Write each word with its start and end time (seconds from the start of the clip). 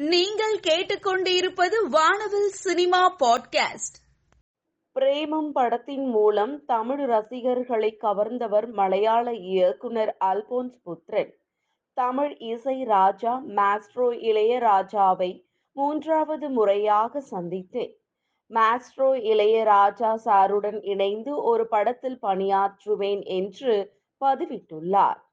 நீங்கள் 0.00 0.60
கேட்டுக்கொண்டிருப்பது 0.60 1.88
வானவில் 1.90 2.48
சினிமா 2.48 3.16
பாட்காஸ்ட். 3.16 3.96
பிரேமம் 5.00 5.50
படத்தின் 5.52 6.06
மூலம் 6.06 6.64
தமிழ் 6.64 7.04
ரசிகர்களை 7.04 7.98
கவர்ந்தவர் 8.02 8.72
மலையாள 8.72 9.32
இயக்குனர் 9.32 10.16
அல்போன்ஸ் 10.20 10.78
புத்ரன் 10.86 11.32
தமிழ் 11.92 12.36
இசை 12.38 12.84
ராஜா 12.84 13.42
மாஸ்ட்ரோ 13.46 14.12
இளையராஜாவை 14.12 15.44
மூன்றாவது 15.72 16.48
முறையாக 16.48 17.22
சந்தித்தேன். 17.30 17.94
மாஸ்ட்ரோ 18.50 19.14
இளையராஜா 19.14 20.14
சாருடன் 20.24 20.88
இணைந்து 20.88 21.42
ஒரு 21.42 21.68
படத்தில் 21.68 22.18
பணியாற்றுவேன் 22.22 23.24
என்று 23.24 23.92
பதிவிட்டுள்ளார். 24.20 25.26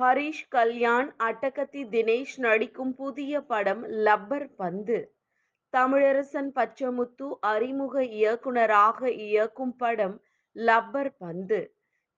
ஹரிஷ் 0.00 0.48
கல்யாண் 0.48 1.14
அட்டகத்தி 1.18 1.80
தினேஷ் 1.86 2.36
நடிக்கும் 2.36 2.94
புதிய 2.94 3.40
படம் 3.40 3.86
லப்பர் 3.86 4.46
பந்து. 4.56 4.98
தமிழரசன் 5.72 6.50
பச்சமுத்து 6.54 7.26
அறிமுக 7.40 8.04
இயக்குனராக 8.04 9.10
இயக்கும் 9.10 9.76
படம் 9.76 10.22
லப்பர் 10.56 11.10
பந்து. 11.18 11.74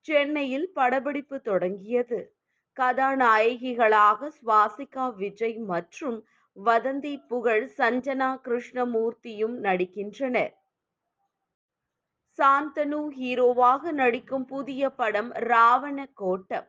சென்னையில் 0.07 0.73
படப்பிடிப்பு 0.73 1.41
தொடங்கியது. 1.41 2.37
கதாநாயகிகளாக 2.77 4.31
சுவாசிகா 4.39 5.15
விஜய் 5.17 5.59
மற்றும் 5.59 6.25
வதந்தி 6.57 7.27
புகழ் 7.27 7.71
சஞ்சனா 7.79 8.31
கிருஷ்ணமூர்த்தியும் 8.45 9.57
நடிக்கின்றனர். 9.63 10.53
சாந்தனு 12.39 13.01
ஹீரோவாக 13.19 13.93
நடிக்கும் 13.93 14.45
புதிய 14.45 14.91
படம் 14.91 15.33
ராவண 15.33 16.07
கோட்டம். 16.15 16.69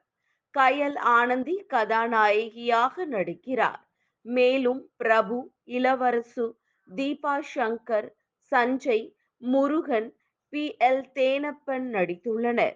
கயல் 0.55 0.97
ஆனந்தி 1.13 1.55
கதாநாயகியாக 1.67 3.05
நடிக்கிறார். 3.05 3.81
மேலும் 4.25 4.81
பிரபு 4.97 5.37
இளவரசு 5.77 6.45
தீபா 6.87 7.35
சங்கர் 7.53 8.09
சஞ்சய் 8.51 9.07
முருகன் 9.41 10.09
பி. 10.53 10.63
எல். 10.81 11.03
தேனப்பன் 11.15 11.87
நடித்துள்ளனர். 11.95 12.75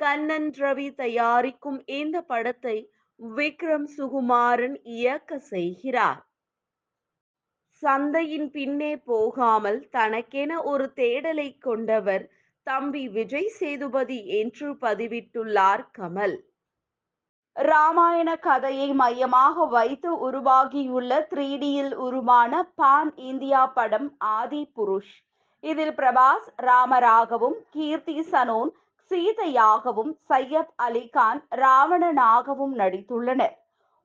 கண்ணன் 0.00 0.48
ரவி 0.58 0.88
தயாரிக்கும் 0.94 1.80
இந்த 1.98 2.16
படத்தை 2.22 2.76
விக்ரம் 3.20 3.86
சுகுமாரன் 3.96 4.76
இயக்க 4.96 5.38
செய்கிறார். 5.50 6.20
சந்தையின் 7.82 8.48
பின்னே 8.50 8.92
போகாமல் 9.08 9.80
தனக்கென 9.90 10.52
ஒரு 10.64 10.86
தேடலை 10.96 11.48
கொண்டவர் 11.58 12.24
தம்பி 12.66 13.04
விஜய் 13.08 13.52
சேதுபதி 13.58 14.20
என்று 14.40 14.68
பதிவிட்டுள்ளார் 14.82 15.84
கமல். 15.98 16.36
ராமாயண 17.70 18.30
கதையை 18.36 18.88
மையமாக 18.92 19.64
வைத்து 19.66 20.10
உருவாகியுள்ள 20.18 21.12
த்ரீ 21.30 21.46
டியில் 21.58 21.94
உருவான 21.96 22.62
பான் 22.74 23.10
இந்தியா 23.30 23.62
படம் 23.66 24.08
ஆதி 24.18 24.62
புருஷ். 24.76 25.14
இதில் 25.64 25.94
பிரபாஸ் 25.94 26.48
ராமராகவும் 26.62 27.56
கீர்த்தி 27.70 28.16
சனோன் 28.30 28.70
சீதையாகவும் 29.10 30.12
சையத் 30.28 30.72
அலிகான் 30.86 31.40
ராவணனாகவும் 31.56 32.74
நடித்துள்ளனர். 32.80 33.56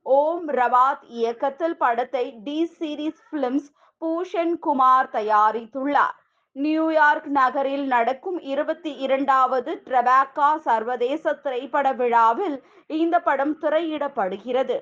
ஓம் 0.06 0.48
ரவாத் 0.48 1.04
இயக்கத்தில் 1.18 1.76
படத்தை 1.76 2.26
T 2.44 2.58
Series 2.78 3.22
films 3.30 3.70
Bhushan 4.02 4.54
Kumar 4.58 5.10
தயாரித்துள்ளார். 5.12 6.18
New York 6.56 7.28
நகரில் 7.36 7.86
நடக்கும் 7.86 8.40
இருபத்தி 8.40 8.90
இரண்டாவது 9.04 9.82
ட்ரபாக்கா 9.86 10.50
சர்வதேச 10.66 11.32
திரைப்பட 11.34 11.86
விழாவில் 11.92 12.56
இந்த 12.86 13.16
படம் 13.20 13.54
திரையிடப்படுகிறது. 13.62 14.76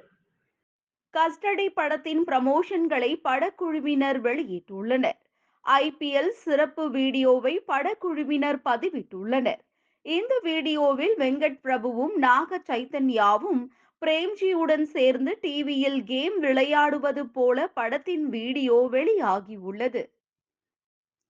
கஸ்டடி 1.14 1.66
படத்தின் 1.78 2.22
ப்ரமோஷன்களை 2.30 3.10
படக்குழுவினர் 3.28 4.20
வெளியிட்டுள்ளனர். 4.20 5.18
ஐபிஎல் 5.66 6.32
சிறப்பு 6.44 6.84
வீடியோவை 6.90 7.54
படக்குழுவினர் 7.72 8.60
பதிவிட்டுள்ளனர். 8.64 9.60
இந்த 10.06 10.34
வீடியோவில் 10.42 11.14
வெங்கட் 11.18 11.60
பிரபுவும் 11.66 12.16
நாக 12.28 12.60
சைத்தன்யாவும் 12.70 13.62
பிரேம்ஜியுடன் 14.02 14.86
சேர்ந்து 14.94 15.32
டிவியில் 15.40 16.00
கேம் 16.04 16.38
விளையாடுவது 16.38 17.22
போல 17.36 17.66
படத்தின் 17.66 18.24
வீடியோ 18.28 18.88
வெளியாகியுள்ளது. 18.96 20.02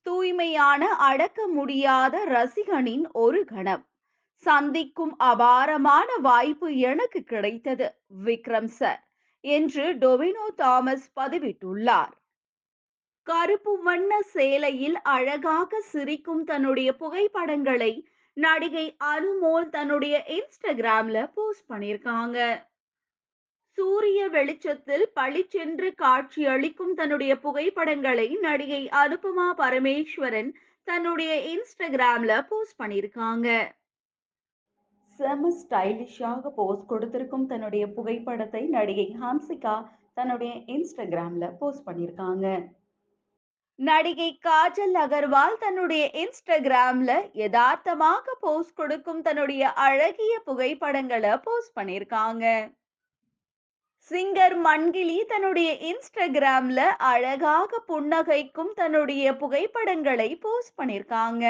தூய்மையான 0.02 0.88
அடக்க 0.88 1.46
முடியாத 1.46 2.24
ரசிகனின் 2.26 3.04
ஒரு 3.12 3.44
கணம். 3.44 3.84
சந்திக்கும் 4.46 5.14
அபாரமான 5.18 6.16
வாய்ப்பு 6.16 6.76
எனக்கு 6.76 7.22
கிடைத்தது 7.22 7.86
விக்ரம் 8.24 8.70
சார் 8.78 9.08
என்று 9.40 9.84
டொவினோ 9.94 10.46
தாமஸ் 10.56 11.12
பதிவிட்டுள்ளார். 11.20 12.12
கருப்பு 13.26 13.82
வண்ண 13.82 14.20
சேலையில் 14.34 14.98
அழகாக 15.02 15.80
சிரிக்கும் 15.80 16.44
தன்னுடைய 16.44 16.96
புகைப்படங்களை 16.96 17.92
நடிகை 18.36 18.96
அனுமோல் 19.04 19.68
தன்னுடைய 19.68 20.24
இன்ஸ்டாகிராம்ல 20.28 21.30
போஸ்ட் 21.34 21.70
பண்ணியிருக்காங்க. 21.72 22.38
சூரிய 23.78 24.28
வெளிச்சத்தில் 24.28 25.04
பளிச்சென்று 25.14 25.88
காட்சியளிக்கும் 25.94 26.94
தன்னுடைய 26.94 27.32
புகைப்படங்களை 27.38 28.28
நடிகை 28.40 28.82
அனுபமா 29.02 29.46
பரமேஸ்வரன் 29.62 30.50
தன்னுடைய 30.84 31.32
இன்ஸ்டாகிராம்ல 31.52 32.32
போஸ்ட் 32.48 32.78
பண்ணியிருக்காங்க. 32.82 33.48
செம 35.18 35.50
ஸ்டைலிஷாக 35.60 36.50
போஸ்ட் 36.54 36.86
கொடுத்திருக்கும் 36.86 37.46
தன்னுடைய 37.46 37.86
புகைப்படத்தை 37.88 38.62
நடிகை 38.66 39.16
ஹன்சிகா 39.22 39.74
தன்னுடைய 40.14 40.52
இன்ஸ்டாகிராம்ல 40.74 41.48
போஸ்ட் 41.58 41.86
பண்ணியிருக்காங்க. 41.88 42.46
நடிகை 43.78 44.30
காஜல் 44.48 44.96
அகர்வால் 45.04 45.56
தன்னுடைய 45.58 46.04
இன்ஸ்டாகிராம்ல 46.22 47.12
யதார்த்தமாக 47.42 48.34
போஸ்ட் 48.40 48.76
கொடுக்கும் 48.76 49.22
தன்னுடைய 49.22 49.72
அழகிய 49.86 50.34
புகைப்படங்களை 50.44 51.32
போஸ்ட் 51.38 51.76
பண்ணியிருக்காங்க. 51.80 52.44
சிங்கர் 54.10 54.54
மண்கிளி 54.62 55.18
தன்னுடைய 55.24 55.70
இன்ஸ்டாகிராம்ல 55.88 56.80
அழகாக 57.08 57.78
புன்னகைக்கும் 57.88 58.72
தன்னுடைய 58.74 59.34
புகைப்படங்களை 59.36 60.26
போஸ்ட் 60.42 60.74
பண்ணியிருக்காங்க 60.78 61.44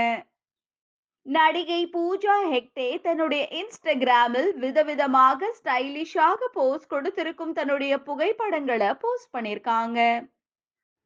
நடிகை 1.26 1.80
பூஜா 1.94 2.36
ஹெக்டே 2.50 2.88
தன்னுடைய 3.02 3.42
இன்ஸ்டாகிராமில் 3.52 4.50
விதவிதமாக 4.58 5.50
ஸ்டைலிஷாக 5.58 6.50
போஸ்ட் 6.54 6.90
கொடுத்திருக்கும் 6.90 7.52
தன்னுடைய 7.52 7.96
புகைப்படங்களை 8.02 8.90
போஸ்ட் 9.00 9.32
பண்ணியிருக்காங்க 9.34 9.98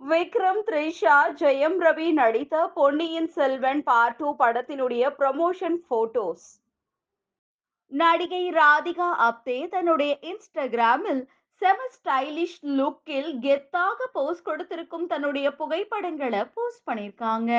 விக்ரம் 0.00 0.62
த்ரிஷா 0.66 1.18
ஜெயம் 1.38 1.78
ரவி 1.80 2.10
நடித்த 2.14 2.66
பொன்னியின் 2.74 3.32
செல்வன் 3.34 3.82
பார்ட் 3.84 4.18
டூ 4.18 4.30
படத்தினுடைய 4.40 5.12
ப்ரமோஷன் 5.18 5.78
போட்டோஸ் 5.88 6.48
நடிகை 7.92 8.44
ராதிகா 8.50 9.08
அப்தே 9.28 9.68
தன்னுடைய 9.68 10.18
இன்ஸ்டாகிராமில் 10.22 11.22
செம 11.62 11.78
ஸ்டைலிஷ் 11.96 12.58
லுக்கில் 12.78 13.30
கெத்தாக 13.40 13.98
போஸ்ட் 14.12 14.44
கொடுத்திருக்கும் 14.44 15.06
தன்னுடைய 15.06 15.56
புகைப்படங்களை 15.56 16.44
போஸ்ட் 16.54 16.88
பண்ணியிருக்காங்க. 16.90 17.52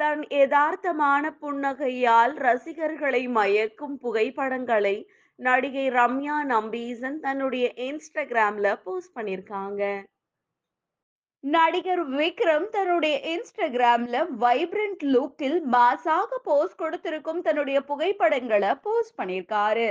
தன் 0.00 0.22
யதார்த்தமான 0.30 1.24
புன்னகையால் 1.42 2.34
ரசிகர்களை 2.36 3.28
மயக்கும் 3.28 3.96
புகைப்படங்களை 3.98 4.96
நடிகை 5.38 5.88
ரம்யா 5.90 6.36
நம்பீசன் 6.54 7.18
தன்னுடைய 7.20 7.72
இன்ஸ்டாகிராம்ல 7.76 8.68
போஸ்ட் 8.84 9.16
பண்ணியிருக்காங்க. 9.16 9.82
நடிகர் 11.44 12.02
விக்ரம் 12.10 12.64
தன்னுடைய 12.70 13.16
இன்ஸ்டாகிராம்ல 13.34 14.16
வைப்ரண்ட் 14.40 15.02
லுக்கில் 15.14 15.58
மாசாக 15.72 16.30
போஸ்ட் 16.42 16.76
கொடுத்திருக்கும் 16.76 17.40
தன்னுடைய 17.40 17.78
புகைப்படங்களை 17.84 18.74
போஸ்ட் 18.74 19.18
பண்ணியிருக்காரு. 19.20 19.88